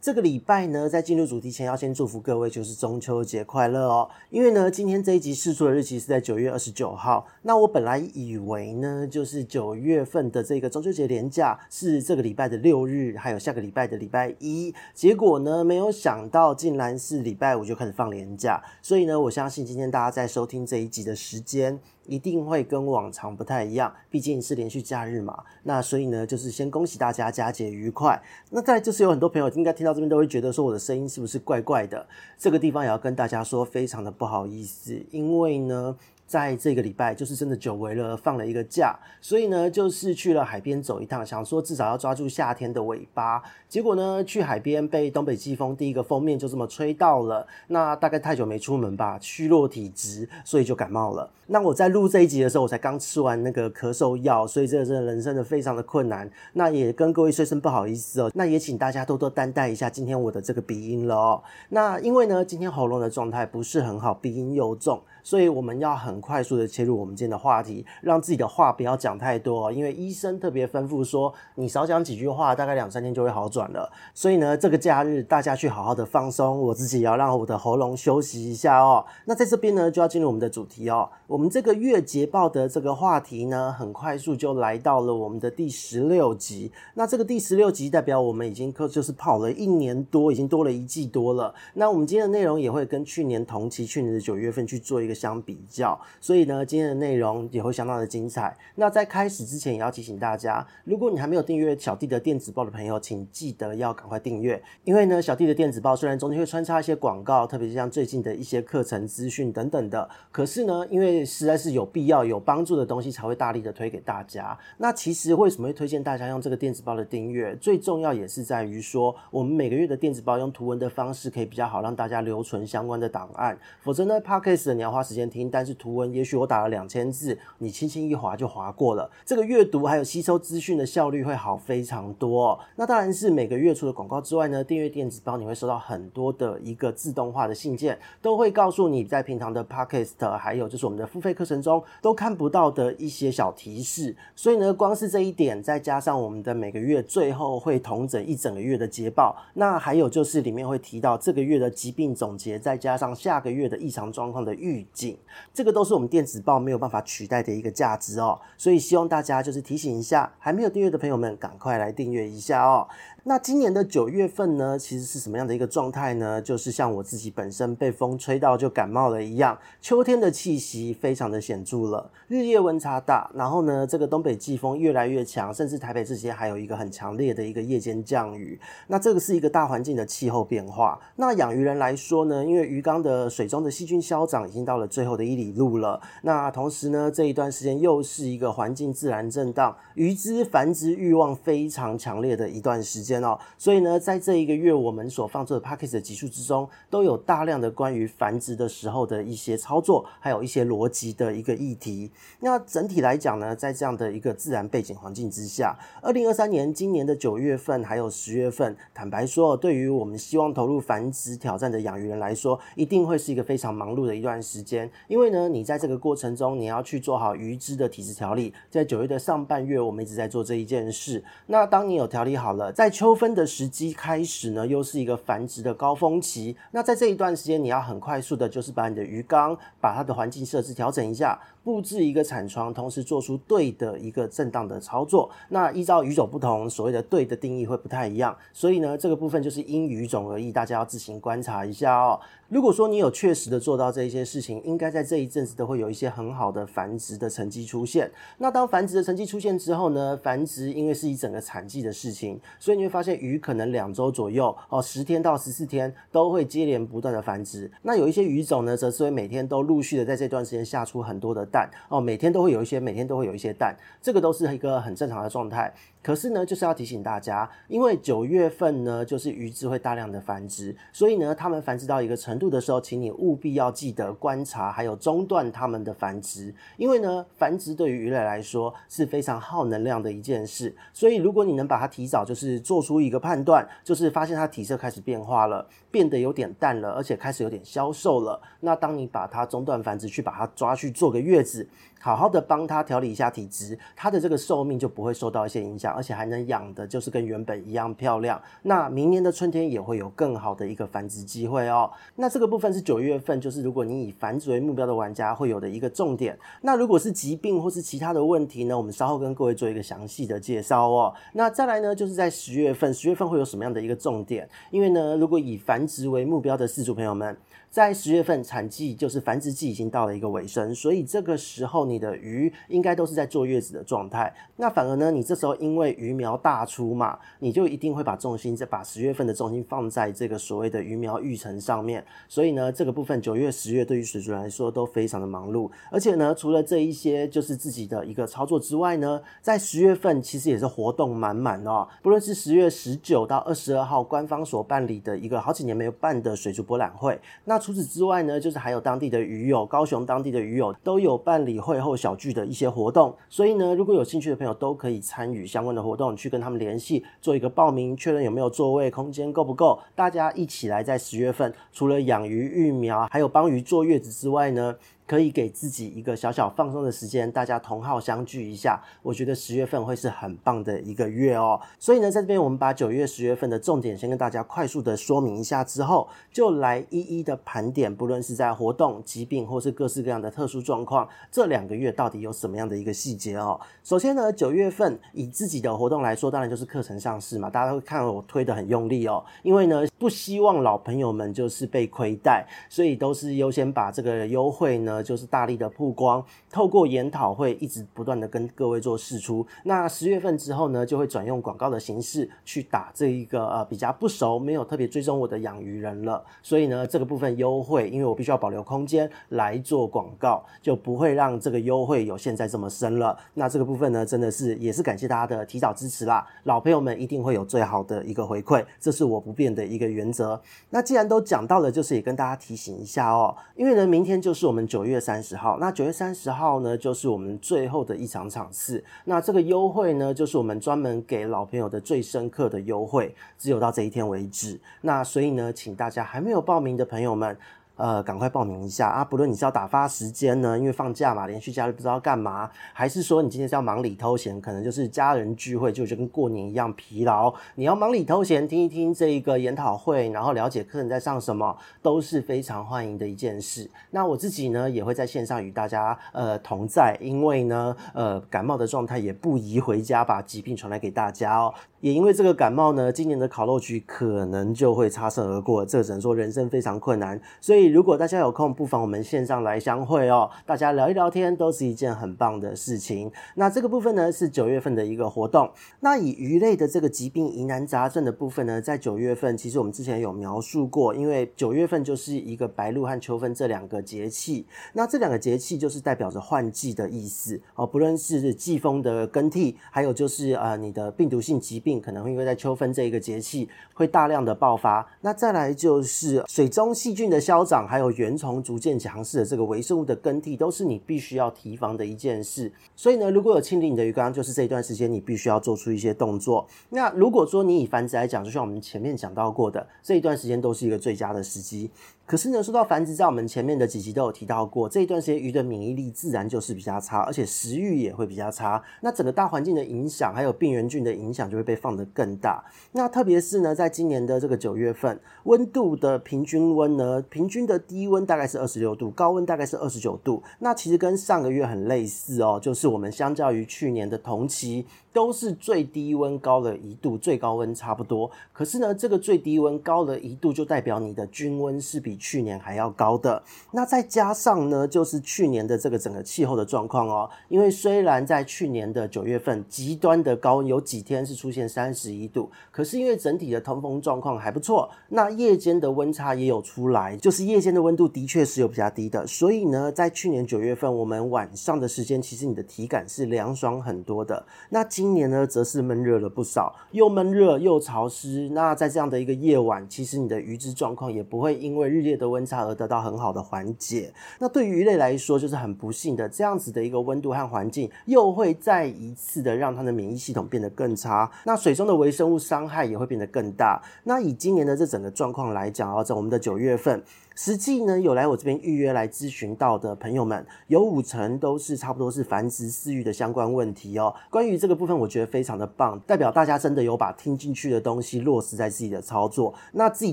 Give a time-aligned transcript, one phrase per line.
[0.00, 4.08] 这个礼拜呢，在进入主题前，要先祝福各位，就是中秋节快乐哦。
[4.30, 7.26] 因为呢，今天这一集释出的日期是在九月二十九号。
[7.42, 14.74] 那我本来以为呢，就是九月份的这个中秋节连假是这个礼拜的六日，还有下个礼拜的礼拜一。
[14.94, 18.62] 结果呢，没有想到竟然是礼拜五就开始放连假。
[18.80, 25.44] 所以呢，我相信今天大家在收听这一集的时间，一定会跟往常不太一样，毕竟是连续假日嘛。
[25.62, 28.20] 那所以呢，就是先恭喜大家佳节愉快。
[28.50, 32.06] 那再就是有很多朋友应该听到这边都会觉得说我的声音是不是怪怪的？
[32.38, 35.96] 这个地方也要跟大家说，非常的不好意思，因为呢。
[36.30, 43.42] 在这个礼拜，就是真的久违了，放了一个假，所以呢，就是去了海边走一趟，想说至少要抓住夏天的尾巴。
[43.68, 51.28] 结果呢，去海边被东北季风第一个封面就这么吹到了，那大概太久没出门吧，虚弱体质，所以就感冒了。
[51.48, 56.30] 那我在录这一集的时候，我才刚吃完那个咳嗽药，所以这个真的人生的非常的困难。
[56.52, 61.42] 那也跟各位说声不好意思哦，那也请大家多多担待一下今天我的这个鼻音了哦。
[61.70, 65.02] 那因为呢，今天喉咙的状态不是很好，鼻音又重。
[65.22, 73.90] 所以我们要很快速的切入我们今天的话题，让自己的话不要讲太多，因为医生特别吩咐说，你少讲几句话，大概两三天就会好转了。
[74.14, 79.04] 所以呢，这个假日大家去好好的放松，我自己也要让我的喉咙休息一下哦。
[79.24, 81.08] 那在这边呢，就要进入我们的主题哦。
[81.26, 86.72] 我们这个月捷报的这个话题呢，很快速就来到了我们的第十六集。
[86.94, 91.54] 那这个第十六集代表我们已经就是跑了一年多，已经多了一季多了。
[91.74, 98.56] 那我们今天的内容也会跟去年同期，去年的九月份去做一相比较，所以呢，今天的内容也会相当的精彩。
[98.74, 104.62] 那在开始之前，也要提醒大家，如果你还没有订阅小弟的电子报的朋友，请记得要赶快订阅。
[104.84, 114.58] 因为呢，小弟的电子报虽然中间会穿插一些广告，特别是像最近的一些课程资讯等等的，可是呢，因为实在是有必要、有帮助的东西，才会大力的推给大家。
[114.78, 117.54] 那其实为什么会推荐大家用这个电子报的订阅？
[117.56, 123.58] 最重要也是在于说，我们每个月的电子报用图文的方式，可以比较好让大家留存相关的档案。
[123.80, 129.10] 否则呢，Podcast 你要花时间听，但是图文也许我打了两千字，你轻轻一划就划过了。
[129.24, 132.58] 这个阅读还有吸收资讯的效率会好非常多。
[132.76, 144.16] 那当然是每个月除了广告之外呢，订阅电子报你会收到很多的一个自动化的信件，都会告诉你在平常的 Podcast 还有就是我们的付费课程中都看不到的一些小提示。
[144.34, 155.18] 所以呢，光是这一点，再加上我们的每个月最后会统整一整个月的捷报，那还有就是里面会提到这个月的疾病总结，再加上下个月的异常状况的预景。
[155.52, 162.88] 这个都是我们电子报没有办法取代的一个价值哦，所以希望大家就是提醒一下，还没有订阅的朋友们，赶快来订阅一下哦。
[163.24, 166.40] 那今年的九月份呢，其实是什么样的一个状态呢？
[166.40, 178.58] 就是像我自己本身被风吹到就感冒了一样，秋天的气息非常的显著了，日夜温差大，然后呢，这个东北季风越来越强，甚至台北这些还有一个很强烈的一个夜间降雨。
[178.86, 180.98] 那这个是一个大环境的气候变化。
[181.16, 193.09] 那养鱼人来说呢，因为鱼缸的水中的细菌消长已经到了最后的一里路了，那同时呢，这一段时间又是一个环境自然震荡，鱼只繁殖欲望非常强烈的一段时间。
[193.18, 202.10] 哦所以呢，在这一个月我们所放出的 Podcast 的集数之中，都有大量的关于繁殖的时候的一些操作，还有一些逻辑的一个议题。
[202.40, 214.90] 那整体来讲呢，在这样的一个自然背景环境之下，二零二三年今年的九月份还有十月份，坦白说，对于我们希望投入繁殖挑战的养鱼人来说，一定会是一个非常忙碌的一段时间。
[215.08, 218.52] 因为呢，你在这个过程中，你要去做好鱼只的体质调理。
[218.70, 221.24] 在九月的上半月，我们一直在做这一件事。
[221.46, 226.54] 那当你有调理好了，再去秋分的时机开始呢，又是一个繁殖的高峰期。
[226.70, 231.40] 那在这一段时间，你要很快速的，就是把你的鱼缸，把它的环境设置调整一下。
[231.62, 235.30] 布置一个产窗，同时做出对的一个震荡的操作。
[235.48, 238.36] 那依照鱼种不同，所谓的对的定义会不太一样。
[238.52, 242.18] 所以呢，这个部分就是因鱼种而异，大家要自行观察一下哦。
[242.48, 248.10] 如果说你有确实的做到这一些事情，应该在这一阵子都会有一些很好的繁殖的成绩出现。
[248.38, 257.70] 那当繁殖的成绩出现之后呢，繁殖因为是一整个产季的事情，所以你会发现鱼可能两周左右哦，十天到十四天都会接连不断的繁殖。
[257.82, 265.72] 那有一些鱼种呢，则是会每天都陆续的在这段时间下出很多的蛋哦，每天都会有一些，每天都会有一些蛋，这个都是一个很正常的状态。
[266.02, 280.74] 可是呢，就是要提醒大家，因为九月份呢，就是鱼只会大量的繁殖，所以呢，它们繁殖到一个程度的时候，请你务必要记得观察，还有中断它们的繁殖，因为呢，繁殖对于鱼类来说是非常耗能量的一件事。
[280.94, 291.68] 所以，如果你能把它提早，就是做出一个判断，就是发现它体色开始变化了，变得有点淡了，而且开始有点消瘦了，那当你把它中断繁殖，去把它抓去做个月子。
[292.02, 298.40] 好好的帮它调理一下体质，它的这个寿命就不会受到一些影响，而且还能养的就是跟原本一样漂亮。
[298.62, 301.90] 那明年的春天也会有更好的一个繁殖机会哦。
[302.16, 306.38] 那这个部分是九月份，就是如果你以繁殖为目标的玩家会有的一个重点。
[306.62, 311.14] 那如果是疾病或是其他的问题呢，我们稍后跟各位做一个详细的介绍哦。
[311.34, 314.48] 那再来呢，就是在十月份，十月份会有什么样的一个重点？
[314.70, 317.36] 因为呢，如果以繁殖为目标的饲主朋友们。
[317.70, 324.32] 在十月份产季，就是繁殖季已经到了一个尾声，所以这个时候你的鱼应该都是在坐月子的状态。
[324.56, 332.04] 那反而呢，你这时候因为鱼苗大出嘛，你就一定会把重心再把十月份的重心放在这个所谓的鱼苗育成上面。
[332.28, 335.70] 所以呢，这个部分九月、十月对于水族来说都非常的忙碌。
[335.90, 341.88] 而且呢，除了这一些就是自己的一个操作之外呢，在十月份其实也是活动满满哦。
[342.02, 364.76] 不论是十月十九到二十二号官方所办理的一个好几年没有办的水族博览会，那除此之外呢，就是还有当地的鱼友，高雄当地的鱼友都有办理会后小聚的一些活动，所以呢，如果有兴趣的朋友都可以参与相关的活动，去跟他们联系，做一个报名，确认有没有座位，空间够不够，大家一起来在十月份，除了养鱼育苗，还有帮鱼坐月子之外呢。
[365.10, 368.80] 可以给自己一个小小放松的时间，大家同好相聚一下。
[369.02, 371.60] 我觉得十月份会是很棒的一个月哦。
[371.80, 383.60] 所以呢，在这边我们把九月、十月份的重点先跟大家快速的说明一下，之后就来一一的盘点，不论是在活动、疾病或是各式各样的特殊状况，这两个月到底有什么样的一个细节哦。
[383.82, 394.99] 首先呢，九月份以自己的活动来说，当然就是课程上市嘛，大家会看我推的很用力哦，因为呢不希望老朋友们就是被亏待，所以都是优先把这个优惠呢。
[395.02, 399.46] 就是大力的曝光，透过研讨会一直不断的跟各位做释出。
[399.64, 406.22] 那十月份之后呢，就会转用广告的形式去打这一个呃比较不熟、没有特别追踪我的养鱼人了。
[406.42, 413.16] 所以呢，这个部分优惠，因为我必须要保留空间来做广告，就不会让这个优惠有现在这么深了。
[413.34, 416.26] 那这个部分呢，真的是也是感谢大家的提早支持啦。
[416.44, 420.40] 老朋友们一定会有最好的一个回馈，这是我不变的一个原则。
[420.70, 424.89] 那既然都讲到了，就是也跟大家提醒一下哦，因为呢，明天就是我们九月。
[424.90, 428.84] 月三十号，那九月三十号呢，就是我们最后的一场场次。
[429.04, 434.60] 那这个优惠呢，就是我们专门给老朋友的最深刻的优惠，只有到这一天为止。
[434.82, 437.36] 那所以呢，请大家还没有报名的朋友们。
[437.80, 439.02] 呃，赶快报名一下啊！
[439.02, 447.32] 不论你是要打发时间呢，因为放假嘛，连续假日不知道干嘛，还是说你今天是要忙里偷闲，可能就是家人聚会，就就跟过年一样疲劳。
[447.54, 453.70] 你要忙里偷闲，听一听这一个研讨会，然后了解客人在上什么，都是非常欢迎的一件事。
[453.90, 461.54] 那我自己呢，也会在线上与大家呃同在，因为呢，呃，感冒的状态也不宜回家把疾病传来给大家哦。
[461.80, 467.70] 也因为这个感冒呢，今年的烤肉局可能就会擦身而过，这只能说人生非常困难，所以。
[467.70, 473.12] 如果大家有空，不妨我们线上来相会哦，大家聊一聊天都是一件很棒的事情。
[473.36, 475.48] 那这个部分呢，是九月份的一个活动。
[475.78, 484.46] 那以鱼类的这个疾病疑难杂症的部分呢，在九月份其实我们之前有描述过，因为九月份就是一个白露和秋分这两个节气。
[484.72, 494.90] 那这两个节气就是代表着换季的意思哦，不论是季风的更替，还有就是呃你的病毒性疾病可能会因为在秋分这一个节气会大量的爆发。
[495.02, 497.68] 那再来就是水中细菌的消长。
[497.68, 502.50] 还有原虫逐渐强势的这个微生物的更替，都是你必须要提防的一件事。
[502.74, 506.46] 所以呢，如果有清理你的鱼缸，就是这一段时间你必须要做出一些动作。
[506.70, 511.70] 那如果说你以繁殖来讲，就像我们前面讲到过的，这一段时间都是一个最佳的时机。
[512.10, 518.60] 可是呢，说到繁殖，在我们前面的几集都有提到过，这一段时间鱼的免疫力自然就是比较差，而且食欲也会比较差。
[518.80, 522.44] 那整个大环境的影响，还有病原菌的影响，就会被放得更大。
[522.72, 530.20] 那特别是呢，在今年的这个九月份，温度的平均温呢，平均的低温大概是二十六度，高温大概是二十九度。
[530.40, 534.66] 那其实跟上个月很类似哦，就是我们相较于去年的同期。
[534.92, 538.10] 都是最低温高了一度，最高温差不多。
[538.32, 543.22] 可是呢，这个最低温高了一度，就代表你的均温是比去年还要高的。
[543.52, 547.08] 那再加上呢，就是去年的这个整个气候的状况哦。
[547.28, 559.06] 因为虽然在去年的九月份极端的高温，有几天是出现三十一度，可是因为整体的通风状况还不错，那夜间的温差也有出来，就是夜间的温度的确是有比较低的。
[559.06, 564.24] 所以呢，在去年九月份，我们晚上的时间，其实你的体感是凉爽很多的。
[564.48, 568.30] 那今年呢，则是闷热了不少，又闷热又潮湿。
[568.32, 573.92] 那在这样的一个夜晚，其实你的鱼只状况也不会因为日夜的温差而得到很好的缓解。
[574.18, 581.10] 那对于鱼类来说，就是很不幸的，这样子的一个温度和环境，又会再一次的让它的免疫系统变得更差。
[581.26, 583.60] 那水中的微生物伤害也会变得更大。
[583.84, 586.82] 那以今年的这整个状况来讲啊，在我们的九月份。
[587.22, 593.94] 实际呢，有来我这边预约来咨询到的朋友们，有五成都是差不多是繁殖饲育的相关问题哦。
[594.08, 599.34] 关于这个部分，我觉得非常的棒，代表大家真的有把听进去的东西落实在自己的操作。
[599.52, 599.92] 那自己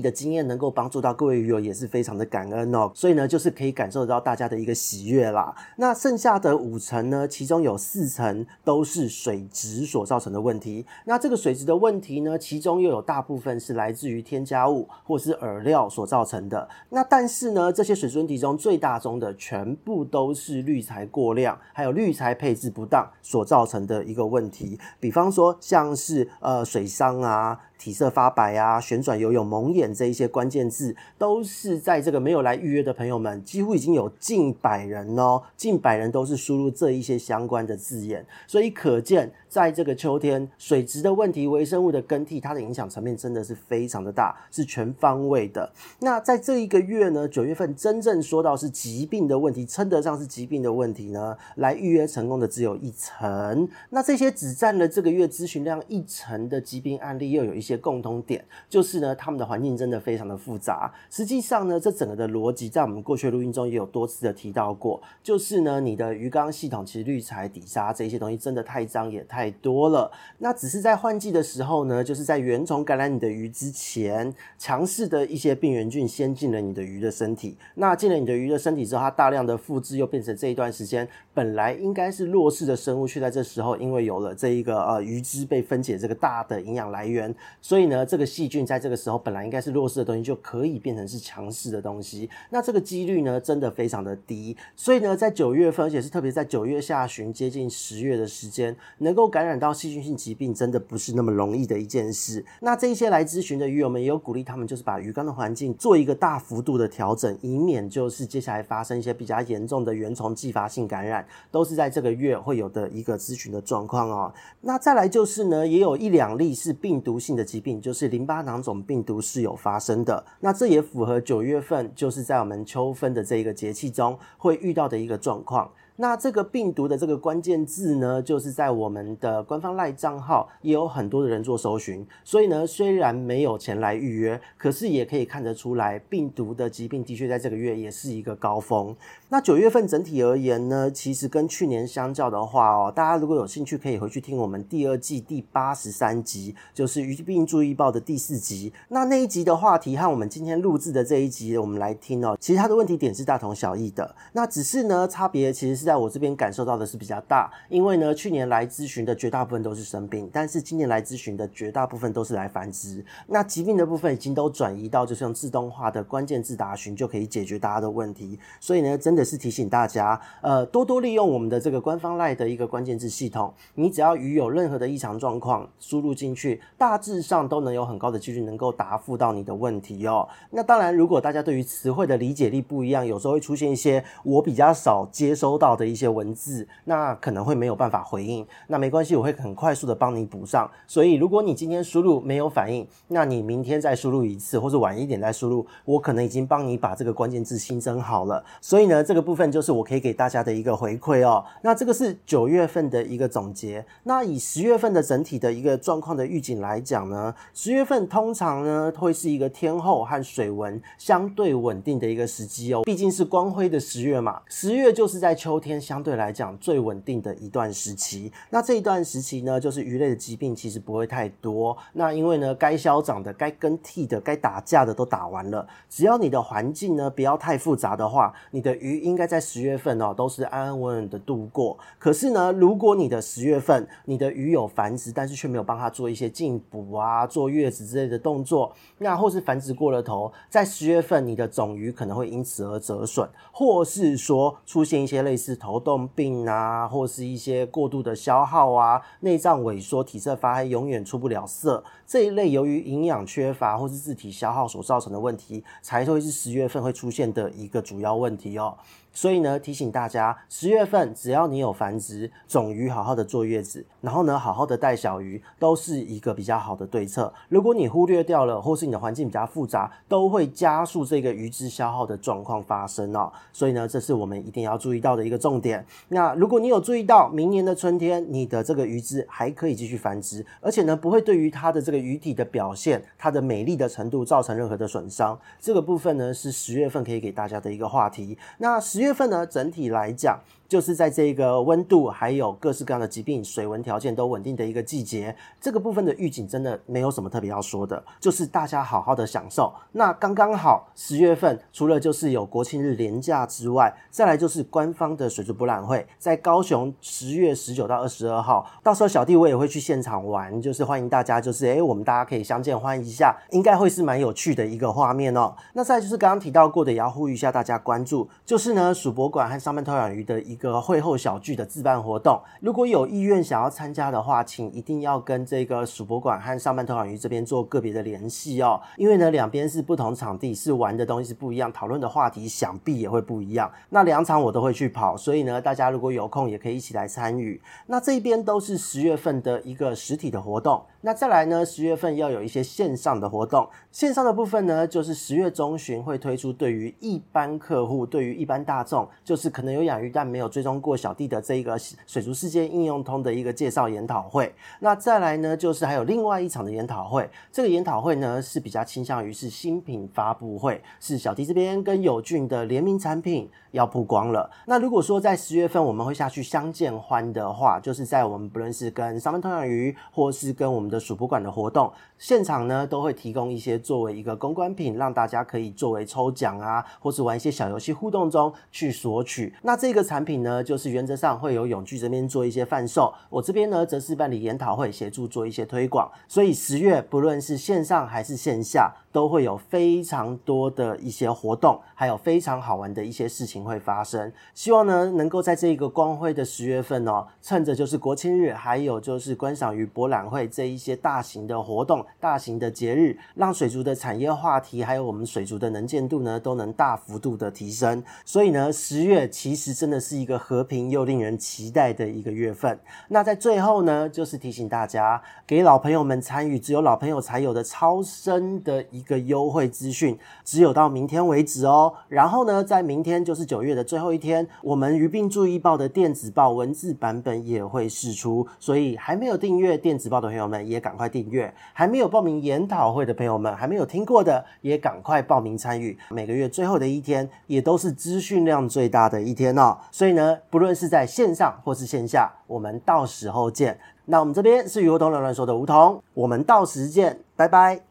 [0.00, 2.90] 的经验能够帮助到各位鱼友，也是非常的感恩哦。
[2.94, 5.54] 所以呢，就是可以感受得到大家的一个喜悦啦。
[5.76, 10.86] 那剩下的五成呢，其中有四成都是水质所造成的问题。
[11.04, 16.66] 那这个水质的问题呢，其中又有大部分是来自于添加物或是饵料所造成的。
[16.88, 24.78] 那大但是呢，这些水质问题中最大宗的，全部都是滤材过量，还有滤材配置不当所造成的一个问题。
[25.00, 27.58] 比方说，像是呃水伤啊。
[27.78, 45.72] 体色发白啊，旋转游泳、蒙眼这一些关键字，都是在这个没有来预约的朋友们，几乎已经有近百人哦，近百人都是输入这一些相关的字眼，所以可见，在这个秋天，水质的问题、微生物的更替，它的影响层面真的是非常的大，是全方位的。
[46.00, 53.68] 那在这一个月呢，九月份真正说到是疾病的问题，称得上是疾病的问题呢，来预约成功的只有一成。
[53.90, 57.67] 那这些只占了这个月咨询量一成的疾病案例，又有一些。
[57.68, 60.92] 些共同点就是呢，他们的环境真的非常的复杂。
[61.10, 70.10] 实际上呢，这整个的逻辑在我们过去录音中也有多次的提到过，就是呢，你的鱼缸系统其实滤材、底沙这些东西真的太脏也太多了。
[70.38, 77.56] 那只是在换季的时候呢，就是在原虫感染你的鱼之前，强势的一些病原菌先进了你的鱼的身体。
[77.74, 87.34] 那进了你的鱼的身体之后，它大量的复制，又变成这一段时间本来应该是弱势的生物，却在这时候因为有了这一个呃鱼只被分解这个大的营养来源。
[87.60, 92.28] 所以呢，这个细菌在这个时候本来应该是弱势的东西，就可以变成是强势的东西。
[92.50, 94.56] 那这个几率呢，真的非常的低。
[94.76, 102.44] 所以呢，在九月份，而且是特别在九月下旬接近十月的时间，能够感染到细菌性疾病，真的不是那么容易的一件事。
[102.60, 114.32] 那这一些来咨询的鱼友们，也有鼓励他们，就是把鱼缸的环境做一个大幅度的调整，以免就是接下来发生一些比较严重的原虫继发性感染，都是在这个月会有的一个咨询的状况哦。
[114.60, 120.22] 那再来就是呢，也有一两例是病毒性的疾病，就是淋巴囊肿病毒是有发生的。
[120.40, 125.70] 那这也符合九月份，就是在我们秋分的这一个节气中会遇到的一个状况。
[126.00, 138.94] 那这个病毒的这个关键字呢，就是在我们的官方赖账号也有很多的人做搜寻，所以呢，虽然没有前来预约，可是也可以看得出来，病毒的疾病的确在这个月也是一个高峰。
[139.30, 148.72] 那九月份整体而言呢，其实跟去年相较的话哦，大家如果有兴趣，可以回去听我们第二季第八十三集，就是鱼病注意报的第四集。
[148.90, 154.14] 那那一集的话题和我们今天录制的这一集，我们来听哦，其实它的问题点是大同小异的。
[154.34, 155.87] 那只是呢，差别其实是。
[155.88, 163.02] 在我这边感受到的是比较大，因为呢，去年来咨询的绝大部分都是生病，但是今年来咨询的绝大部分都是来繁殖。
[163.26, 168.38] 那疾病的部分已经都转移到就是用自动化的关键字答询就可以解决大家的问题。
[168.60, 173.54] 所以呢，真的是提醒大家，呃，多多利用我们的这个官方 LINE 的一个关键字系统。
[173.74, 180.28] 你只要鱼有任何的异常状况，输入进去，大致上都能有很高的几率能够答复到你的问题哦。
[180.50, 190.68] 那当然，如果大家对于词汇的理解力不一样，有时候会出现一些我比较少接收到的一些文字，那可能会没有办法回应，那没关系，我会很快速的帮你补上。
[190.86, 198.44] 所以如果你今天输入没有反应，那你明天再输入一次，或者晚一点再输入，我可能已经帮你把这个关键字新增好了。
[198.60, 201.44] 所以呢，这个部分就是我可以给大家的一个回馈哦。
[201.62, 203.84] 那这个是九月份的一个总结。
[204.04, 212.82] 那以十月份的整体的一个状况的预警来讲呢，十月份通常呢会是一个天候和水文相对稳定的一个时机哦。
[212.84, 216.08] 毕竟是光辉的十月嘛，十月就是在秋天天相对。
[216.08, 221.76] 对来讲最稳定的一段时期，那这一段时期呢，就是鱼类的疾病其实不会太多。
[221.92, 225.68] 那因为呢，该消长的、该更替的、该打架的都打完了。
[225.90, 231.78] 只要你的环境呢不要太复杂的话，你的鱼应该在十月份哦都是安安稳稳的度过。
[231.98, 246.06] 可是呢，如果你的十月份你的鱼有繁殖，但是却没有帮它做一些进补啊、坐月子之类的动作，那或是繁殖过了头，在十月份你的种鱼可能会因此而折损，或是说出现一些类似是头痛。
[246.14, 258.76] 病啊，或是一些过度的消耗啊，内脏萎缩、体色发黑、永远出不了色这一类，由于营养缺乏或是自体消耗所造成的问题，才会是十月份会出现的一个主要问题哦。
[259.18, 267.34] 所以呢，提醒大家，十月份只要你有繁殖种鱼，好好的坐月子，然后呢，好好的带小鱼，都是一个比较好的对策。
[267.48, 273.32] 如果你忽略掉了，或是你的环境比较复杂，都会加速这个鱼只消耗的状况发生哦。
[273.52, 275.84] 所以呢，这是我们一定要注意到的一个重点。
[276.10, 285.36] 那如果你有注意到，明年的春天，你的这个鱼只还可以继续繁殖，而且呢，不会对于它的这个鱼体的表现、它的美丽的程度造成任何的损伤。
[285.58, 288.38] 这个部分呢，是十月份可以给大家的一个话题。
[288.58, 290.38] 那十月月份呢，整体来讲，
[290.68, 299.72] 就是在这个温度还有各式各样的疾病、水温条件都稳定的一个季节，这个部分的预警真的没有什么特别要说的，就是大家好好的享受。
[299.92, 315.54] 那刚刚好十月份，除了就是有国庆日连假之外，再来就是官方的水族博览会，在高雄十月十九到二十二号，到时候小弟我也会去现场玩，就是欢迎大家，就是诶我们大家可以相见欢一下，应该会是蛮有趣的一个画面哦。
[315.72, 320.68] 那再就是刚刚提到过的，也要呼吁一下大家关注，就是呢鼠博馆和上班偷养鱼的一个。
[320.68, 328.78] 个会后小聚的自办活动，如果有意愿想要参加的话，请一定要跟这个属博馆和上班偷养鱼这边做个别的联系哦。
[328.98, 333.72] 因为呢，两边是不同场地，是玩的东西是不一样，讨论的话题想必也会不一样。
[333.88, 337.58] 那两场我都会去跑，所以呢，大家如果有空也可以一起来参与。
[337.86, 340.84] 那这边都是十月份的一个实体的活动。
[341.00, 343.66] 那再来呢，十月份要有一些线上的活动。
[343.92, 354.54] 线上的部分呢，就是十月中旬会推出对于一般客户、对于一般大众，就是可能有养鱼但没有追踪过小弟的这一个水族世界应用通的一个介绍研讨会。
[354.80, 357.28] 那再来呢，就是还有另外一场的研讨会。
[357.52, 364.50] 这个研讨会呢是比较倾向于是新品发布会，是小弟这边跟友俊的联名产品要曝光了。
[364.66, 379.54] 那如果说在十月份我们会下去相见欢的话，就是在我们不论是跟上班通养鱼，或是跟我们的鼠博馆的活动现场呢，都会提供一些作为一个公关品，让大家可以作为抽奖啊，或是玩一些小游戏互动中去索取。
[379.62, 386.10] 那这个产品呢，就是原则上会有永聚这边做一些贩售，我这边呢则是办理研讨会，协助做一些推广。
[386.26, 394.32] 所以十月不论是线上还是线下，都会有非常多的一些活动，还有非常好玩的一些事情会发生。
[394.54, 408.00] 希望呢能够在这个光辉的十月份哦，趁着就是国庆日，还有就是观赏鱼博览会这一些大型的活动、大型的节日，让水族的产业话题，还有我们水族的能见度呢，都能大幅度的提升。
[408.24, 412.78] 所以呢，十月其实真的是一个和平又令人期待的一个月份。
[413.08, 421.94] 那在最后呢，就是提醒大家，给老朋友们参与只有老朋友才有的超生的一个优惠资讯，只有到明天为止哦。
[422.08, 435.96] 然后呢，在明天就是九月的最后一天，我们鱼病注意报的电子报文字版本也会释出，所以还没有订阅电子报的朋友们也赶快订阅，还没有报名研讨会的朋友们，还没有听过的也赶快报名参与。
[436.10, 439.78] 每个月最后的一天，也都是资讯量最大的一天哦。
[439.90, 443.78] 所以呢，不论是在线上或是线下，我们到时候见。
[444.10, 447.87] 那我们这边是鱼活通乱乱说的梧桐，我们到时见，拜拜。